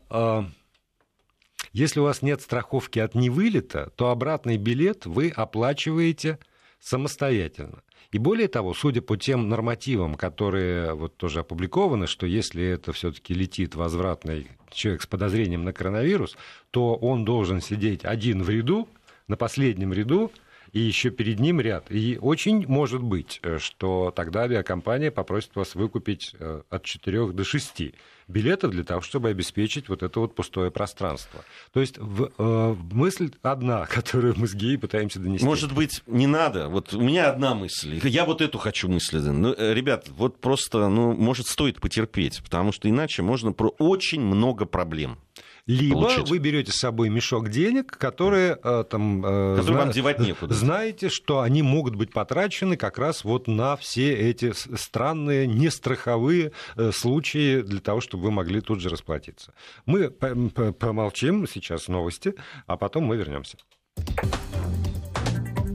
[1.72, 6.38] если у вас нет страховки от невылета, то обратный билет вы оплачиваете
[6.80, 7.82] самостоятельно.
[8.14, 13.34] И более того, судя по тем нормативам, которые вот тоже опубликованы, что если это все-таки
[13.34, 16.38] летит возвратный человек с подозрением на коронавирус,
[16.70, 18.88] то он должен сидеть один в ряду,
[19.28, 20.32] на последнем ряду,
[20.74, 21.92] и еще перед ним ряд.
[21.92, 27.44] И очень может быть, э, что тогда авиакомпания попросит вас выкупить э, от 4 до
[27.44, 27.94] 6
[28.28, 31.44] билетов для того, чтобы обеспечить вот это вот пустое пространство.
[31.72, 35.46] То есть в, э, мысль одна, которую мы с Геей пытаемся донести.
[35.46, 36.70] Может быть, не надо.
[36.70, 38.00] Вот у меня одна мысль.
[38.04, 39.20] Я вот эту хочу мысль.
[39.20, 44.22] Ну, э, ребят, вот просто, ну, может, стоит потерпеть, потому что иначе можно про очень
[44.22, 45.18] много проблем.
[45.66, 46.30] Либо получить.
[46.30, 49.26] вы берете с собой мешок денег, которые э, там...
[49.26, 49.78] Э, которые зна...
[49.78, 50.54] вам девать некуда.
[50.54, 56.92] Знаете, что они могут быть потрачены как раз вот на все эти странные, нестраховые э,
[56.92, 59.54] случаи для того, чтобы вы могли тут же расплатиться.
[59.86, 62.34] Мы помолчим, сейчас новости,
[62.68, 63.58] а потом мы вернемся.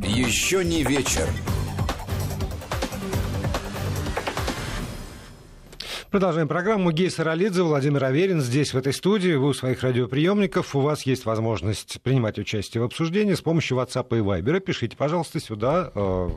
[0.03, 1.29] Еще не вечер.
[6.11, 6.91] Продолжаем программу.
[6.91, 9.35] Гей Саралидзе, Владимир Аверин здесь, в этой студии.
[9.35, 10.75] Вы у своих радиоприемников.
[10.75, 14.61] У вас есть возможность принимать участие в обсуждении с помощью WhatsApp и Viber.
[14.61, 16.29] Пишите, пожалуйста, сюда э,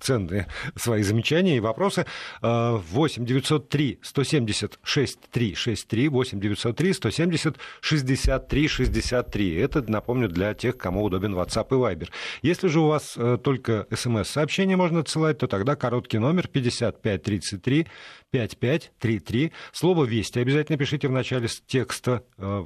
[0.00, 2.06] ценные свои замечания и вопросы.
[2.42, 9.54] 8 903 176 363 8 903 170 63 63.
[9.56, 12.08] Это, напомню, для тех, кому удобен WhatsApp и Viber.
[12.42, 17.86] Если же у вас э, только смс-сообщение можно отсылать, то тогда короткий номер 5533
[18.30, 19.52] 5533.
[19.72, 22.64] Слово «Вести» обязательно пишите в начале текста э,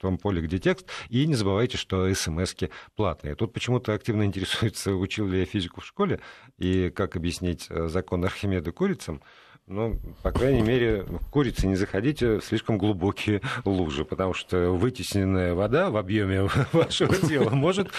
[0.00, 0.86] том поле, где текст.
[1.08, 3.34] И не забывайте, что смс-ки платные.
[3.34, 6.20] Тут почему-то активно интересуется, учил ли я физику в школе,
[6.58, 9.22] и как объяснить э, закон Архимеда курицам.
[9.66, 15.90] Ну, по крайней мере, курицы не заходите в слишком глубокие лужи, потому что вытесненная вода
[15.90, 17.92] в объеме вашего тела может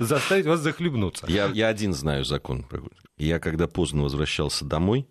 [0.00, 1.26] заставить вас захлебнуться.
[1.28, 2.66] Я, я один знаю закон.
[3.16, 5.06] Я когда поздно возвращался домой,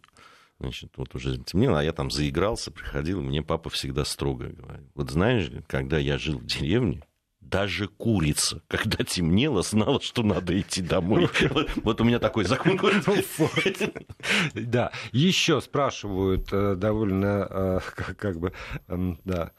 [0.64, 4.88] Значит, вот уже темнело, а я там заигрался, приходил, и мне папа всегда строго говорил.
[4.96, 7.04] Вот знаешь, когда я жил в деревне,
[7.42, 11.30] даже курица, когда темнело, знала, что надо идти домой.
[11.84, 12.80] Вот у меня такой закон.
[14.54, 17.80] Да, еще спрашивают э, довольно, э,
[18.18, 18.54] как бы,
[18.88, 19.52] эм, да,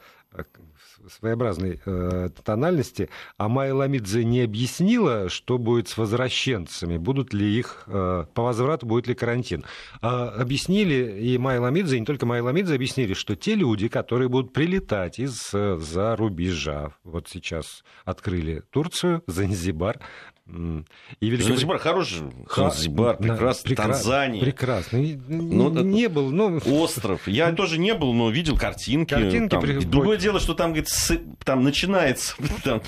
[1.09, 7.83] своеобразной э, тональности, а Майя Ламидзе не объяснила, что будет с возвращенцами, будут ли их,
[7.87, 9.65] э, по возврату будет ли карантин.
[10.01, 14.29] А объяснили, и Майя Ламидзе, и не только Майя Ламидзе, объяснили, что те люди, которые
[14.29, 19.99] будут прилетать из-за рубежа, вот сейчас открыли Турцию, Занзибар,
[20.47, 20.83] и
[21.21, 21.47] Великобрит...
[21.47, 22.21] Занзибар хороший,
[22.55, 24.03] Занзибар, прекрасный, прекрас...
[24.03, 24.41] Танзания.
[24.41, 25.19] Прекрасный.
[25.27, 26.59] Ну, не был, но...
[26.65, 27.27] Остров.
[27.27, 29.15] Я тоже не был, но видел картинки.
[29.15, 29.61] картинки там.
[29.61, 29.79] при...
[29.79, 31.19] Другое дело, что там, говорит, с...
[31.43, 32.81] там начинается там,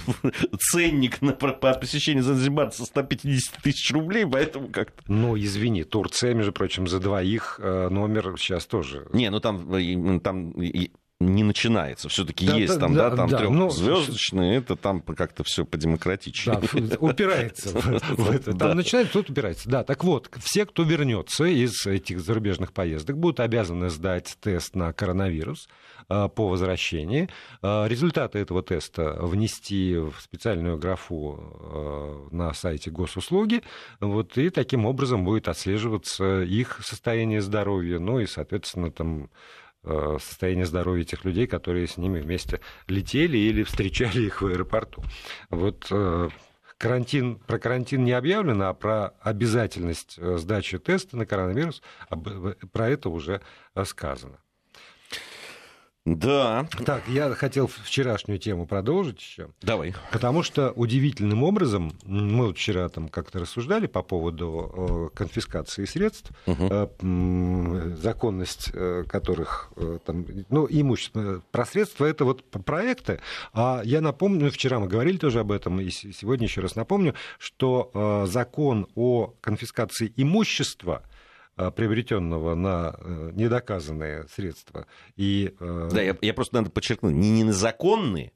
[0.60, 5.02] ценник на по посещению Занзибара со 150 тысяч рублей, поэтому как-то...
[5.08, 9.08] Ну, извини, Турция, между прочим, за двоих э, номер сейчас тоже...
[9.14, 10.54] Не, ну там, э, там
[11.20, 12.10] не начинается.
[12.10, 15.66] Все-таки да, есть да, там, да, да там да, трехзвездочные, ну, это там как-то все
[15.66, 16.62] подемократичнее.
[16.74, 18.54] Да, упирается в это.
[18.54, 19.68] Там начинается, тут упирается.
[19.68, 24.94] Да, так вот, все, кто вернется из этих зарубежных поездок, будут обязаны сдать тест на
[24.94, 25.68] коронавирус
[26.08, 27.30] э, по возвращении.
[27.64, 33.64] Э, результаты этого теста внести в специальную графу э, на сайте госуслуги,
[34.00, 39.30] вот, и таким образом будет отслеживаться их состояние здоровья, ну и, соответственно, там
[40.20, 45.04] состояние здоровья этих людей, которые с ними вместе летели или встречали их в аэропорту.
[45.50, 46.30] Вот э,
[46.78, 51.82] карантин, про карантин не объявлено, а про обязательность э, сдачи теста на коронавирус,
[52.72, 53.42] про это уже
[53.86, 54.40] сказано.
[56.16, 56.68] Да.
[56.86, 59.50] Так, я хотел вчерашнюю тему продолжить еще.
[59.62, 59.94] Давай.
[60.12, 66.32] Потому что удивительным образом, мы вот вчера там как-то рассуждали по поводу э, конфискации средств,
[66.46, 67.96] угу.
[68.02, 69.70] законность э, которых,
[70.06, 73.20] там, ну, имущество, про средства это вот проекты.
[73.52, 78.26] А я напомню, вчера мы говорили тоже об этом, и сегодня еще раз напомню, что
[78.28, 81.04] закон о конфискации имущества–
[81.72, 84.86] приобретенного на э, недоказанные средства.
[85.16, 88.32] И, э, да, я, я просто надо подчеркнуть, не незаконные,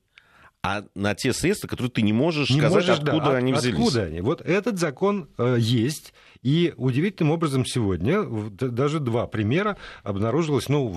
[0.64, 3.80] а на те средства, которые ты не можешь не сказать, можешь, откуда да, они взялись.
[3.80, 4.22] Откуда они?
[4.22, 10.96] Вот этот закон э, есть, и удивительным образом сегодня даже два примера обнаружилось, ну,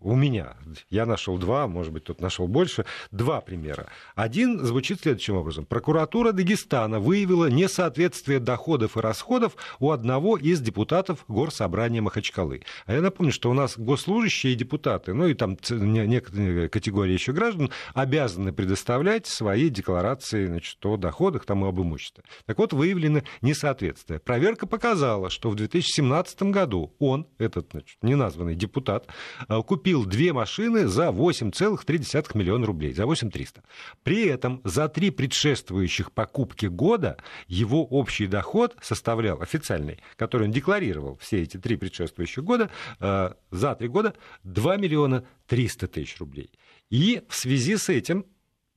[0.00, 0.56] у меня.
[0.88, 2.84] Я нашел два, может быть, тут нашел больше.
[3.12, 3.86] Два примера.
[4.16, 5.64] Один звучит следующим образом.
[5.64, 12.62] Прокуратура Дагестана выявила несоответствие доходов и расходов у одного из депутатов Горсобрания Махачкалы.
[12.86, 17.32] А я напомню, что у нас госслужащие и депутаты, ну и там некоторые категории еще
[17.32, 22.24] граждан, обязаны предоставлять свои декларации значит, о доходах там, и об имуществе.
[22.46, 24.18] Так вот, выявлено несоответствие.
[24.18, 29.06] Проверка показала, показала, что в 2017 году он, этот значит, неназванный депутат,
[29.46, 33.62] э, купил две машины за 8,3 миллиона рублей, за 8 300.
[34.02, 41.18] При этом за три предшествующих покупки года его общий доход составлял, официальный, который он декларировал
[41.18, 44.14] все эти три предшествующих года, э, за три года
[44.44, 46.50] 2 миллиона 300 тысяч рублей.
[46.88, 48.24] И в связи с этим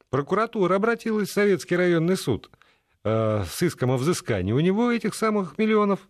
[0.10, 2.52] прокуратура обратилась в Советский районный суд–
[3.06, 6.08] Э, с иском о взыскании у него этих самых миллионов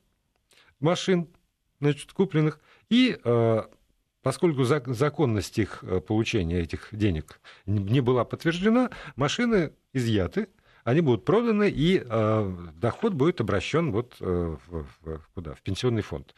[0.79, 1.27] машин,
[1.79, 2.59] значит, купленных.
[2.89, 3.63] И э,
[4.21, 10.49] поскольку законность их э, получения этих денег не была подтверждена, машины изъяты,
[10.83, 14.85] они будут проданы, и э, доход будет обращен вот в,
[15.33, 15.55] куда?
[15.55, 16.35] в пенсионный фонд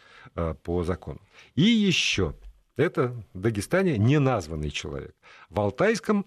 [0.63, 1.19] по закону.
[1.55, 2.33] И еще,
[2.77, 5.15] это в Дагестане неназванный человек.
[5.49, 6.25] В Алтайском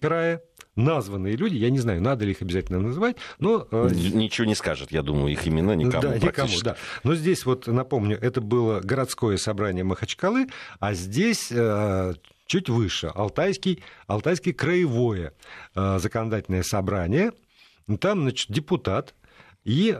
[0.00, 0.42] крае
[0.76, 3.66] названные люди, я не знаю, надо ли их обязательно называть, но...
[3.70, 6.76] Э, ничего не скажет, я думаю, их имена никому Да, никому, да.
[7.02, 10.48] Но здесь вот, напомню, это было городское собрание Махачкалы,
[10.80, 12.14] а здесь э,
[12.46, 15.32] чуть выше, Алтайский, Алтайский краевое
[15.74, 17.32] э, законодательное собрание.
[18.00, 19.14] Там, значит, депутат
[19.62, 19.94] и,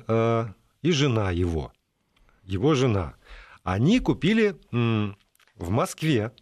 [0.82, 1.70] и жена его,
[2.44, 3.14] его жена.
[3.62, 6.32] Они купили в Москве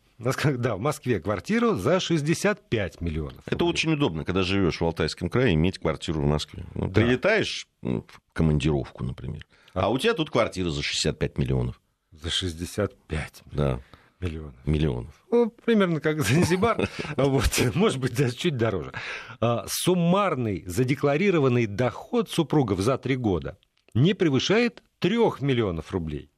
[0.59, 3.43] да, в Москве квартиру за 65 миллионов.
[3.47, 6.65] Это очень удобно, когда живешь в Алтайском крае, иметь квартиру в Москве.
[6.75, 7.01] Ну, да.
[7.01, 9.87] Прилетаешь в командировку, например, а...
[9.87, 11.81] а у тебя тут квартира за 65 миллионов.
[12.13, 13.81] За 65 да.
[14.21, 14.55] миллионов.
[14.65, 15.25] Миллионов.
[15.31, 18.93] Ну, примерно как Занзибар, вот, может быть, даже чуть дороже.
[19.41, 23.59] А, суммарный задекларированный доход супругов за три года
[23.95, 26.32] не превышает 3 миллионов рублей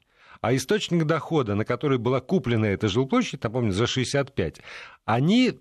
[0.44, 4.61] а источник дохода, на который была куплена эта жилплощадь, напомню, за 65,
[5.07, 5.59] они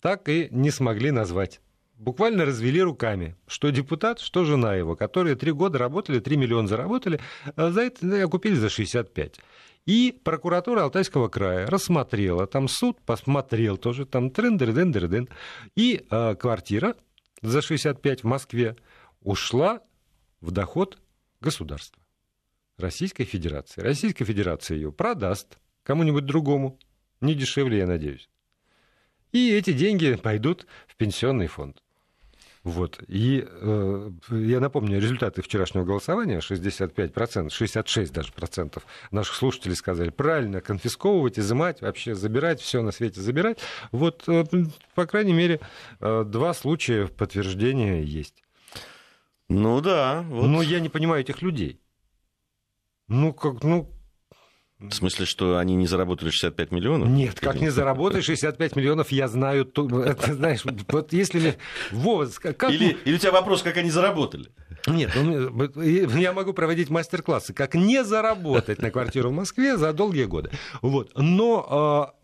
[0.00, 1.60] так и не смогли назвать.
[1.94, 7.18] Буквально развели руками, что депутат, что жена его, которые три года работали, 3 миллиона заработали,
[7.56, 9.40] а за это купили за 65.
[9.86, 15.28] И прокуратура Алтайского края рассмотрела, там суд посмотрел тоже, там трендер, дендер, ден,
[15.74, 16.94] и э, квартира
[17.40, 18.76] за 65 в Москве
[19.20, 19.80] ушла
[20.40, 20.98] в доход
[21.40, 22.01] государства.
[22.78, 23.80] Российской Федерации.
[23.80, 26.78] Российская Федерация ее продаст кому-нибудь другому,
[27.20, 28.28] не дешевле, я надеюсь.
[29.32, 31.82] И эти деньги пойдут в пенсионный фонд.
[32.64, 33.02] Вот.
[33.08, 36.38] И э, я напомню результаты вчерашнего голосования.
[36.38, 43.20] 65%, 66 даже процентов наших слушателей сказали, правильно, конфисковывать, изымать, вообще забирать, все на свете
[43.20, 43.58] забирать.
[43.90, 44.44] Вот, э,
[44.94, 45.60] по крайней мере,
[46.00, 48.44] э, два случая подтверждения есть.
[49.48, 50.24] Ну да.
[50.28, 50.46] Вот.
[50.46, 51.80] Но я не понимаю этих людей.
[53.08, 53.92] Ну, как, ну,
[54.78, 57.08] в смысле, что они не заработали 65 миллионов?
[57.08, 61.56] Нет, как не заработали 65 миллионов, я знаю, то, это, знаешь, вот если...
[61.92, 62.70] Вова, как...
[62.70, 64.50] или, или у тебя вопрос, как они заработали?
[64.88, 65.70] Нет, ну,
[66.16, 70.50] я могу проводить мастер-классы, как не заработать на квартиру в Москве за долгие годы.
[70.80, 71.12] Вот.
[71.16, 72.14] Но а,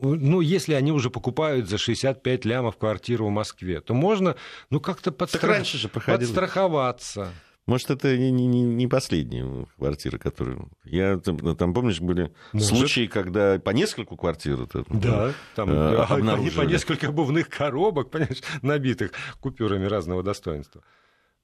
[0.00, 4.34] ну, если они уже покупают за 65 лямов квартиру в Москве, то можно,
[4.70, 5.62] ну, как-то подстра...
[6.04, 7.32] подстраховаться.
[7.66, 10.68] Может, это не, не, не последняя квартира, которую...
[10.84, 12.68] Я, там, там помнишь, были Может.
[12.68, 16.56] случаи, когда по нескольку квартир это, да, там э, обнаружили.
[16.56, 20.82] по несколько обувных коробок, понимаешь, набитых купюрами разного достоинства.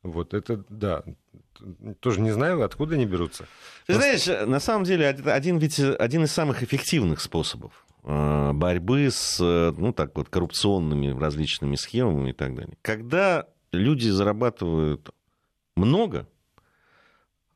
[0.03, 1.05] Вот это, да,
[2.01, 3.45] тоже не знаю, откуда они берутся.
[3.87, 4.19] Ты Просто...
[4.19, 9.93] знаешь, на самом деле, один, ведь, один из самых эффективных способов э, борьбы с, ну,
[9.93, 12.77] так вот, коррупционными различными схемами и так далее.
[12.83, 15.11] Когда люди зарабатывают
[15.79, 16.29] много,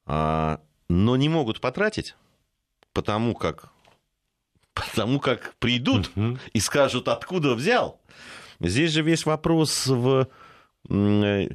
[0.06, 2.16] а, но не могут потратить,
[2.92, 3.70] потому как,
[4.74, 6.38] потому как придут uh-huh.
[6.52, 8.00] и скажут, откуда взял.
[8.60, 10.28] Здесь же весь вопрос в
[10.88, 11.48] э,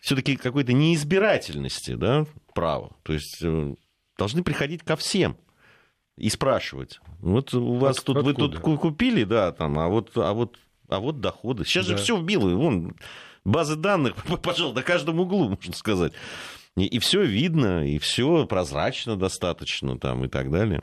[0.00, 2.96] все-таки какой-то неизбирательности да, права.
[3.02, 3.74] То есть э,
[4.16, 5.36] должны приходить ко всем
[6.16, 7.00] и спрашивать.
[7.20, 8.44] Вот у вас От, тут откуда?
[8.44, 10.58] вы тут купили, да, там, а вот, а вот,
[10.88, 11.64] а вот доходы.
[11.64, 11.96] Сейчас да.
[11.96, 12.48] же все вбило.
[12.54, 12.94] Вон,
[13.44, 16.12] базы данных, пожалуй, на каждом углу, можно сказать.
[16.76, 20.82] И, и все видно, и все прозрачно достаточно там и так далее.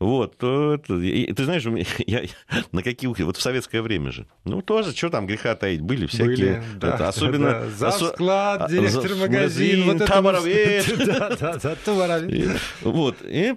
[0.00, 1.64] Вот, то это, и, ты знаешь,
[2.06, 2.24] я,
[2.72, 6.06] на какие ухи, вот в советское время же, ну тоже, что там греха таить, были
[6.06, 7.50] всякие, были, да, это, особенно...
[7.50, 10.92] Да, за склад, директор за, магазин, вот товаровед.
[11.06, 12.60] Да, да, да, товаровед.
[12.80, 13.54] Вот, и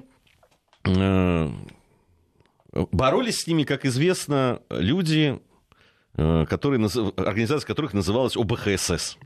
[0.83, 1.49] э,
[2.73, 5.54] боролись с ними, как известно, люди, Э,
[6.15, 6.85] которые,
[7.17, 9.17] организация которых называлась ОБХСС.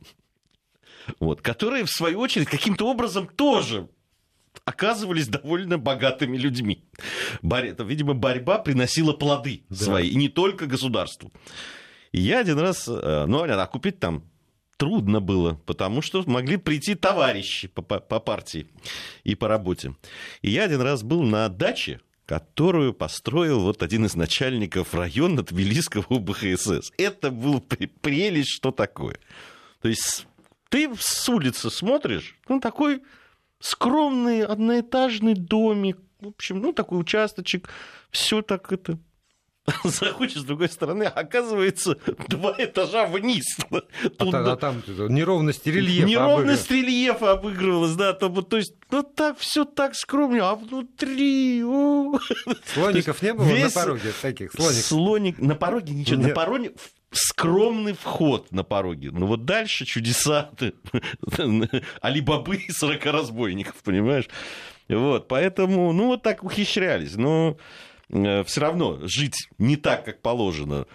[1.20, 3.88] Вот, которые, в свою очередь, каким-то образом тоже
[4.66, 6.84] оказывались довольно богатыми людьми.
[7.42, 7.76] Борь...
[7.80, 9.76] Видимо, борьба приносила плоды да.
[9.76, 11.32] свои, и не только государству.
[12.12, 14.24] И я один раз, э, ну, а купить там
[14.78, 18.68] трудно было, потому что могли прийти товарищи по, по, по партии
[19.24, 19.96] и по работе.
[20.42, 22.00] И я один раз был на даче
[22.30, 26.92] которую построил вот один из начальников района Тбилисского УБХСС.
[27.00, 29.18] Это был прелесть, что такое.
[29.82, 30.28] То есть
[30.70, 33.02] ты с улицы смотришь, ну, такой
[33.60, 37.68] скромный одноэтажный домик, в общем, ну, такой участочек,
[38.12, 39.00] все так это
[39.84, 43.46] заходишь с другой стороны, оказывается, два этажа вниз.
[44.18, 48.14] А, а там неровность рельефа Неровность рельефа обыгрывалась, да.
[48.14, 51.62] То, то есть, ну так, все так скромно, а внутри...
[52.74, 53.76] Слоников не было весь...
[53.76, 54.52] на пороге таких?
[54.52, 54.84] Слоник.
[54.84, 55.40] Слоник...
[55.40, 56.30] На пороге ничего, Нет.
[56.30, 56.74] на пороге
[57.12, 59.12] скромный вход на пороге.
[59.12, 60.52] Ну вот дальше чудеса
[62.02, 64.28] Алибабы и 40 разбойников, понимаешь?
[64.88, 67.16] Вот, поэтому, ну вот так ухищрялись.
[67.16, 67.58] Но
[68.10, 70.86] все равно жить не так, как положено.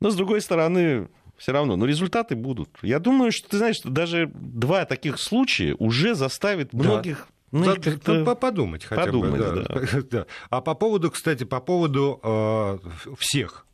[0.00, 2.70] Но, с другой стороны, все равно, но результаты будут.
[2.82, 7.28] Я думаю, что ты знаешь, что даже два таких случая уже заставит многих...
[7.50, 9.64] Ну, да, подумать хотя подумать, бы.
[9.66, 9.80] Да.
[9.80, 10.02] Да.
[10.10, 10.26] да.
[10.50, 12.78] А по поводу, кстати, по поводу э,
[13.18, 13.66] всех,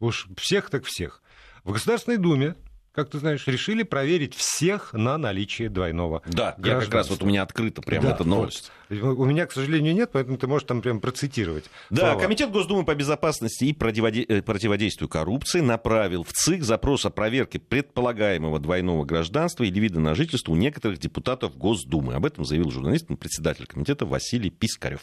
[0.00, 1.22] уж всех так всех.
[1.62, 2.54] В Государственной Думе
[2.98, 7.26] как ты знаешь, решили проверить всех на наличие двойного Да, я как раз вот у
[7.26, 8.72] меня открыто прямо да, эта новость.
[8.88, 9.16] Вот.
[9.16, 11.66] У меня, к сожалению, нет, поэтому ты можешь там прям процитировать.
[11.90, 12.20] Да, слова.
[12.20, 18.58] Комитет Госдумы по безопасности и э, противодействию коррупции направил в ЦИК запрос о проверке предполагаемого
[18.58, 22.14] двойного гражданства или вида на жительство у некоторых депутатов Госдумы.
[22.14, 25.02] Об этом заявил журналист, председатель комитета Василий Пискарев.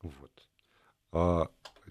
[0.00, 0.30] Вот.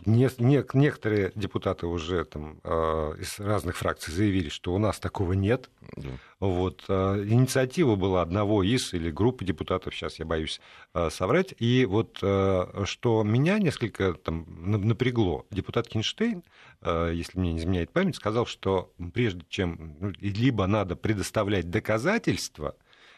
[0.05, 5.33] Не, не, некоторые депутаты уже там, э, из разных фракций заявили, что у нас такого
[5.33, 5.69] нет.
[5.95, 6.09] Да.
[6.39, 10.59] Вот, э, инициатива была одного из или группы депутатов, сейчас я боюсь
[10.93, 11.53] э, соврать.
[11.59, 16.43] И вот э, что меня несколько там, напрягло, депутат Кинштейн,
[16.81, 22.75] э, если мне не изменяет память, сказал, что прежде чем ну, либо надо предоставлять доказательства,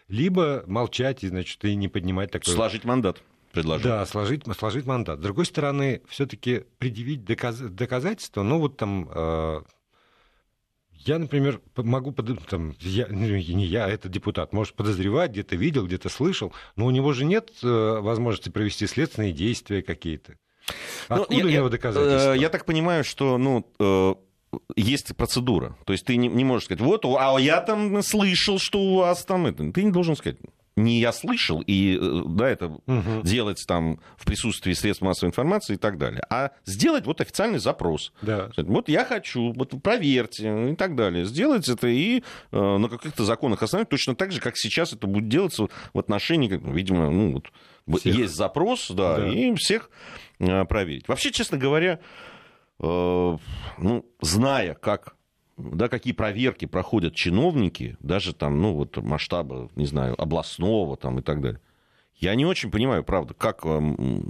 [0.10, 2.54] либо молчать и, значит, и не поднимать такой...
[2.54, 3.22] Сложить мандат
[3.54, 3.84] предложил.
[3.84, 5.20] Да, сложить, сложить мандат.
[5.20, 9.62] С другой стороны, все-таки предъявить доказ, доказательства, ну вот там э,
[11.06, 16.10] я, например, могу, там, я, ну, не я, это депутат, может подозревать, где-то видел, где-то
[16.10, 20.36] слышал, но у него же нет э, возможности провести следственные действия какие-то.
[21.10, 22.34] Ну, Откуда ну, я, у него доказательства?
[22.34, 24.16] Я, я так понимаю, что, ну, э,
[24.76, 25.78] есть процедура.
[25.86, 29.26] То есть ты не, не можешь сказать, вот, а я там слышал, что у вас
[29.26, 29.72] там это.
[29.72, 30.38] Ты не должен сказать,
[30.76, 33.22] не я слышал, и э, да, это угу.
[33.24, 38.12] делать там в присутствии средств массовой информации и так далее, а сделать вот официальный запрос.
[38.22, 38.50] Да.
[38.58, 41.26] Вот я хочу, вот проверьте и так далее.
[41.26, 45.28] Сделать это и э, на каких-то законах основаниях, точно так же, как сейчас это будет
[45.28, 47.42] делаться в отношении, видимо, ну
[47.86, 48.16] вот всех.
[48.16, 49.90] есть запрос, да, да, и всех
[50.40, 51.08] э, проверить.
[51.08, 52.00] Вообще, честно говоря,
[52.80, 53.38] э,
[53.78, 55.16] ну, зная, как
[55.58, 61.22] да, какие проверки проходят чиновники, даже там, ну, вот масштаба, не знаю, областного там и
[61.22, 61.62] так далее.
[62.16, 63.64] Я не очень понимаю, правда, как,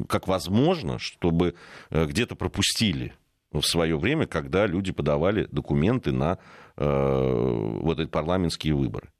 [0.09, 1.55] как возможно, чтобы
[1.89, 3.13] э, где-то пропустили
[3.51, 6.39] в свое время, когда люди подавали документы на
[6.75, 9.11] э, вот эти парламентские выборы.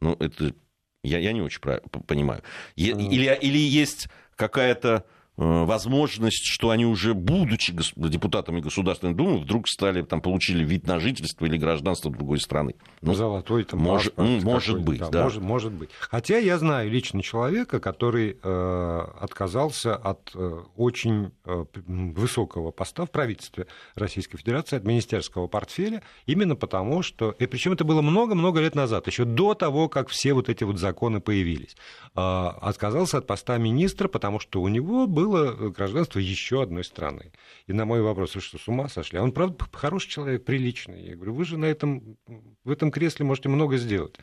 [0.00, 0.54] Ну, это
[1.02, 2.42] я, я не очень понимаю.
[2.76, 5.04] Или, или есть какая-то
[5.36, 11.46] возможность, что они уже, будучи депутатами Государственной Думы, вдруг стали, там, получили вид на жительство
[11.46, 12.74] или гражданство другой страны.
[13.00, 15.22] Ну, Золотой там может, может быть, да, да.
[15.24, 15.90] Может, может быть.
[15.98, 23.10] Хотя я знаю лично человека, который э, отказался от э, очень э, высокого поста в
[23.10, 27.34] правительстве Российской Федерации, от министерского портфеля, именно потому, что...
[27.38, 30.78] И причем это было много-много лет назад, еще до того, как все вот эти вот
[30.78, 31.76] законы появились.
[32.14, 37.32] Э, отказался от поста министра, потому что у него был было гражданство еще одной страны.
[37.66, 39.18] И на мой вопрос, вы что, с ума сошли?
[39.18, 41.02] А он, правда, хороший человек, приличный.
[41.02, 42.16] Я говорю, вы же на этом,
[42.64, 44.16] в этом кресле можете много сделать.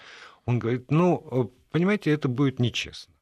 [0.45, 3.13] Он говорит, ну, понимаете, это будет нечестно.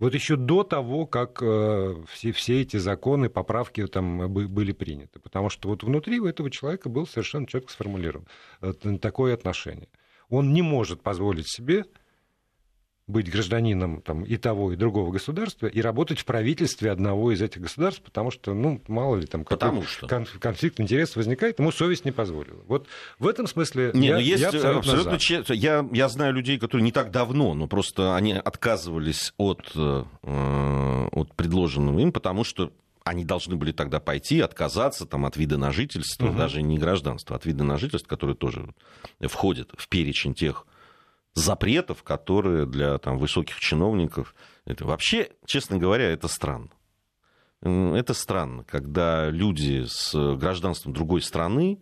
[0.00, 5.20] Вот еще до того, как э, все, все эти законы, поправки там были приняты.
[5.20, 8.26] Потому что вот внутри у этого человека был совершенно четко сформулирован
[8.62, 9.88] э, такое отношение.
[10.30, 11.84] Он не может позволить себе
[13.10, 17.60] быть гражданином там, и того, и другого государства, и работать в правительстве одного из этих
[17.60, 20.06] государств, потому что, ну, мало ли, там потому что.
[20.06, 22.60] конфликт интересов возникает, ему совесть не позволила.
[22.66, 22.86] Вот
[23.18, 25.52] в этом смысле не, я, ну есть я абсолютно, абсолютно честно.
[25.52, 30.04] Я, я знаю людей, которые не так давно, но просто они отказывались от, э,
[31.12, 32.72] от предложенного им, потому что
[33.04, 36.38] они должны были тогда пойти, отказаться там, от вида на жительство, угу.
[36.38, 38.72] даже не гражданства, от вида на жительство, который тоже
[39.20, 40.66] входит в перечень тех
[41.34, 44.34] запретов, которые для там, высоких чиновников...
[44.64, 46.70] Это вообще, честно говоря, это странно.
[47.62, 51.80] Это странно, когда люди с гражданством другой страны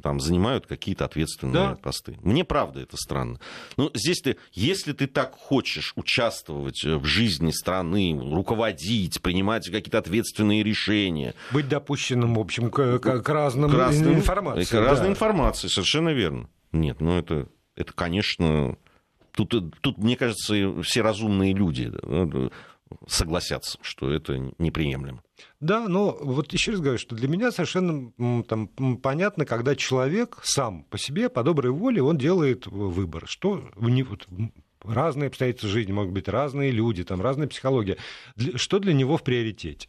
[0.00, 1.74] там, занимают какие-то ответственные да.
[1.74, 2.18] посты.
[2.22, 3.40] Мне правда это странно.
[3.76, 10.62] Но здесь ты, если ты так хочешь участвовать в жизни страны, руководить, принимать какие-то ответственные
[10.62, 11.34] решения.
[11.50, 14.64] Быть допущенным, в общем, к, к, к разным, к разным информации.
[14.64, 15.12] К разной да.
[15.12, 16.48] информации, совершенно верно.
[16.72, 18.76] Нет, ну это, это конечно,
[19.46, 21.92] Тут, тут, мне кажется, все разумные люди
[23.06, 25.22] согласятся, что это неприемлемо.
[25.60, 28.10] Да, но вот еще раз говорю, что для меня совершенно
[28.44, 28.68] там,
[29.00, 33.70] понятно, когда человек сам по себе, по доброй воле, он делает выбор, что
[34.82, 37.96] разные обстоятельства жизни, могут быть разные люди, там разная психология,
[38.56, 39.88] что для него в приоритете.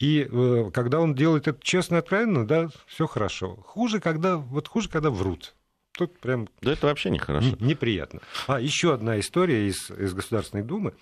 [0.00, 3.56] И э, когда он делает это честно и откровенно, да, все хорошо.
[3.66, 5.54] Хуже, когда, вот хуже, когда врут.
[5.92, 6.48] Тут прям...
[6.62, 7.56] Да это вообще нехорошо.
[7.60, 8.20] Неприятно.
[8.46, 10.94] А, еще одна история из, из Государственной Думы,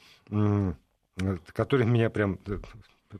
[1.53, 2.59] которая меня прям э,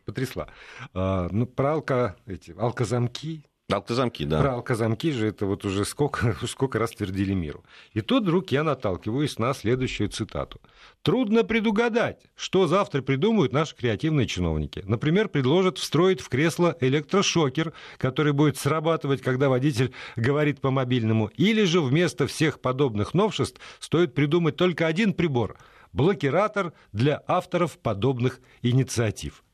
[0.05, 0.49] потрясла.
[0.95, 4.41] А, ну, про алко, эти, алкозамки, Алкозамки, да.
[4.41, 7.65] Про алкозамки же это вот уже сколько, сколько раз твердили миру.
[7.93, 10.59] И тут вдруг я наталкиваюсь на следующую цитату.
[11.03, 14.83] Трудно предугадать, что завтра придумают наши креативные чиновники.
[14.87, 21.27] Например, предложат встроить в кресло электрошокер, который будет срабатывать, когда водитель говорит по мобильному.
[21.37, 25.59] Или же вместо всех подобных новшеств стоит придумать только один прибор–
[25.93, 29.45] блокиратор для авторов подобных инициатив.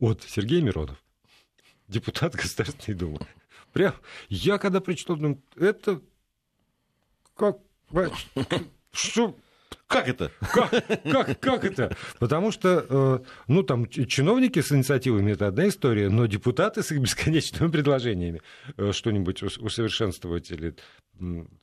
[0.00, 1.05] Вот Сергей Миронов
[1.88, 3.20] депутат Государственной Думы.
[3.72, 3.94] Прям,
[4.28, 6.00] я когда прочитал, думаю, это
[7.34, 7.58] как,
[8.92, 9.36] что,
[9.86, 10.32] как это?
[10.52, 10.70] Как,
[11.04, 11.96] как, как это?
[12.18, 17.00] Потому что, э, ну, там, чиновники с инициативами– это одна история, но депутаты с их
[17.00, 18.42] бесконечными предложениями
[18.76, 20.74] э, что-нибудь усовершенствовать или...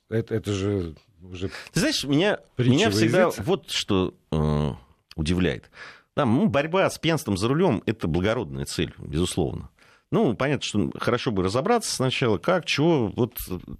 [0.09, 1.49] Это, это же уже...
[1.71, 4.71] Ты знаешь, меня, меня всегда вот что э,
[5.15, 5.69] удивляет.
[6.15, 9.69] Да, ну, борьба с пьянством за рулем– это благородная цель, безусловно.
[10.13, 13.07] Ну, понятно, что хорошо бы разобраться сначала, как, чего.
[13.15, 13.33] Вот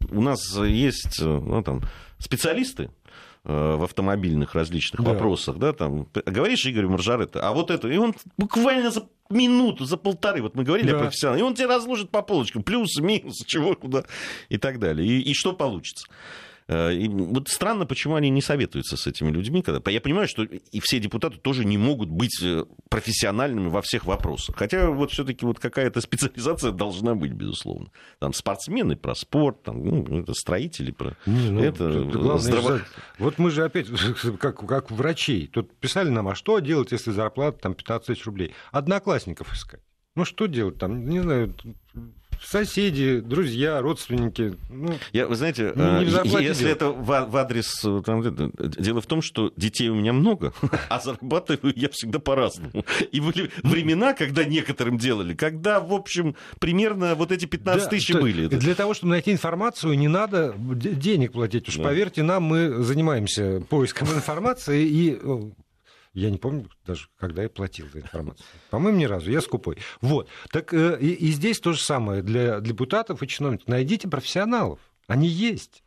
[0.09, 1.83] у нас есть ну, там,
[2.17, 2.89] специалисты,
[3.45, 5.11] э, в автомобильных различных да.
[5.11, 9.95] вопросах, да, там, говоришь Игорю Маржаретто, а вот это, и он буквально за минуту, за
[9.95, 10.97] полторы, вот мы говорили да.
[10.97, 14.03] о профессионале, и он тебе разложит по полочкам, плюс, минус, чего, куда,
[14.49, 16.07] и так далее, и, и что получится.
[16.67, 19.61] Э, и вот странно, почему они не советуются с этими людьми.
[19.61, 19.91] Когда...
[19.91, 24.55] Я понимаю, что и все депутаты тоже не могут быть э, профессиональными во всех вопросах.
[24.57, 27.89] Хотя вот все-таки вот какая-то специализация должна быть, безусловно.
[28.19, 32.03] Там спортсмены про спорт, там, ну, это строители про не, ну, это.
[32.03, 32.81] Главное, здраво...
[33.19, 33.87] Вот мы же опять,
[34.39, 38.53] как, как врачей, тут писали нам, а что делать, если зарплата там 15 тысяч рублей?
[38.71, 39.81] Одноклассников искать.
[40.15, 41.53] Ну что делать там, не знаю,
[42.45, 44.55] соседи, друзья, родственники.
[44.69, 47.83] Ну, я, вы знаете, не э, если это в, в адрес...
[47.83, 48.21] Э, там,
[48.57, 50.53] дело в том, что детей у меня много,
[50.89, 52.85] а зарабатываю я всегда по-разному.
[53.11, 58.47] И были времена, когда некоторым делали, когда, в общем, примерно вот эти 15 тысяч были.
[58.47, 61.67] Для того, чтобы найти информацию, не надо денег платить.
[61.69, 65.19] Уж поверьте нам, мы занимаемся поиском информации, и
[66.13, 68.45] Я не помню даже, когда я платил за информацию.
[68.69, 69.31] По-моему, ни разу.
[69.31, 69.77] Я скупой.
[70.01, 70.29] Вот.
[70.51, 73.67] Так э, и, и здесь то же самое для депутатов и чиновников.
[73.67, 74.79] Найдите профессионалов.
[75.07, 75.83] Они есть.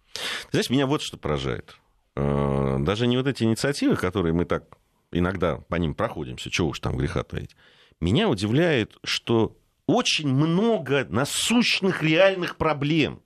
[0.51, 1.77] Знаешь, меня вот что поражает.
[2.17, 4.79] Э, даже не вот эти инициативы, которые мы так
[5.13, 7.55] иногда по ним проходимся, чего уж там греха таить.
[8.01, 9.57] Меня удивляет, что
[9.87, 13.23] очень много насущных реальных проблем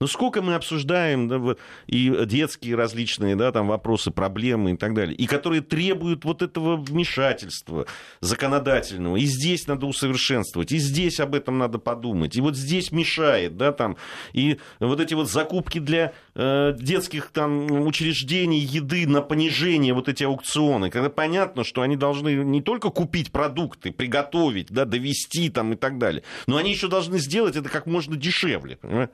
[0.00, 5.14] ну, сколько мы обсуждаем да, и детские различные да, там, вопросы, проблемы и так далее,
[5.14, 7.86] и которые требуют вот этого вмешательства
[8.20, 9.16] законодательного.
[9.16, 13.72] И здесь надо усовершенствовать, и здесь об этом надо подумать, и вот здесь мешает, да,
[13.72, 13.96] там,
[14.32, 20.24] и вот эти вот закупки для э, детских там учреждений еды на понижение, вот эти
[20.24, 25.76] аукционы, когда понятно, что они должны не только купить продукты, приготовить, да, довести там и
[25.76, 28.76] так далее, но они еще должны сделать это как можно дешевле.
[28.76, 29.12] Понимаете?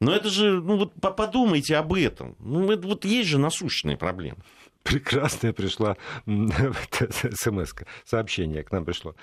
[0.00, 2.34] Но это же, ну вот подумайте об этом.
[2.38, 4.38] Ну, это, вот есть же насущные проблемы.
[4.82, 5.96] Прекрасная пришла
[6.26, 7.74] смс
[8.04, 9.14] сообщение к нам пришло.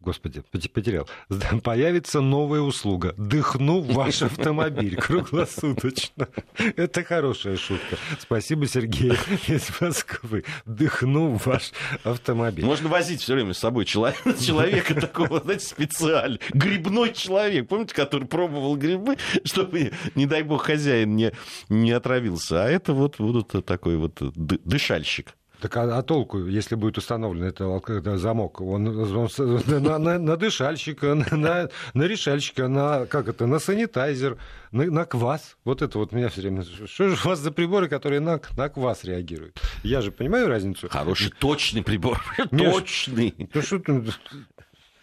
[0.00, 0.42] Господи,
[0.72, 1.06] потерял.
[1.62, 3.14] Появится новая услуга.
[3.18, 6.28] Дыхну в ваш автомобиль круглосуточно.
[6.76, 7.96] Это хорошая шутка.
[8.18, 9.12] Спасибо, Сергей
[9.46, 10.44] из Москвы.
[10.64, 11.72] Дыхну в ваш
[12.02, 12.64] автомобиль.
[12.64, 16.38] Можно возить все время с собой человека, такого, знаете, специально.
[16.54, 17.68] Грибной человек.
[17.68, 21.32] Помните, который пробовал грибы, чтобы, не дай бог, хозяин не,
[21.68, 22.64] не отравился.
[22.64, 25.34] А это вот, вот такой вот дышальщик.
[25.60, 28.60] Так а, а толку, если будет установлен это замок?
[28.60, 29.28] Он, он
[29.66, 34.38] на, на, на дышальщика, на, на решальщика, на, как это, на санитайзер,
[34.72, 35.56] на, на квас.
[35.64, 36.62] Вот это вот меня все время...
[36.62, 39.60] Что же у вас за приборы, которые на, на квас реагируют?
[39.82, 40.88] Я же понимаю разницу.
[40.88, 42.22] Хороший, точный прибор.
[42.50, 43.34] Точный.
[43.52, 44.04] Ну что ты...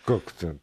[0.05, 0.57] Как-то...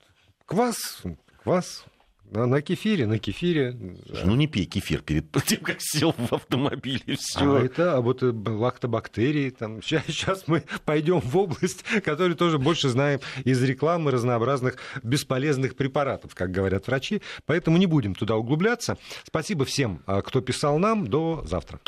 [0.47, 1.03] Квас,
[1.43, 1.85] квас,
[2.31, 3.77] на, на кефире, на кефире.
[4.25, 7.57] Ну не пей кефир перед тем, как сел в автомобиль и все.
[7.57, 9.51] А это, а вот э, лактобактерии.
[9.51, 9.83] Там.
[9.85, 16.35] Сейчас, сейчас мы пойдем в область, которую тоже больше знаем из рекламы разнообразных бесполезных препаратов,
[16.35, 17.23] как говорят врачи.
[17.47, 18.99] Поэтому не будем туда углубляться.
[19.25, 21.07] Спасибо всем, а, кто писал нам.
[21.07, 21.81] До завтра.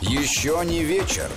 [0.00, 1.28] Еще не вечер.